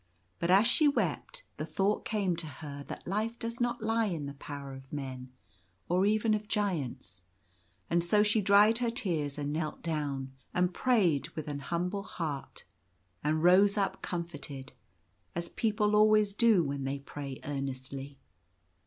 But 0.39 0.49
as 0.49 0.65
she 0.65 0.87
wept 0.87 1.43
the 1.57 1.63
thought 1.67 2.05
came 2.05 2.35
to 2.37 2.47
her 2.47 2.83
that 2.87 3.05
life 3.05 3.37
does 3.37 3.61
not 3.61 3.83
lie 3.83 4.07
in 4.07 4.25
the 4.25 4.33
power 4.33 4.73
of 4.73 4.91
men, 4.91 5.31
or 5.87 6.07
even 6.07 6.33
of 6.33 6.47
giants; 6.47 7.21
and 7.87 8.03
so 8.03 8.23
she 8.23 8.41
dried 8.41 8.79
her 8.79 8.89
tears, 8.89 9.37
and 9.37 9.53
knelt 9.53 9.83
down 9.83 10.31
and 10.55 10.73
prayed 10.73 11.29
with 11.35 11.47
an 11.47 11.59
humble 11.59 12.01
heart, 12.01 12.63
and 13.23 13.43
rose 13.43 13.77
up 13.77 14.01
comforted, 14.01 14.73
as 15.35 15.49
people 15.49 15.95
always 15.95 16.33
do 16.33 16.63
when 16.63 16.83
they 16.83 16.97
pray 16.97 17.39
earnestly. 17.43 18.17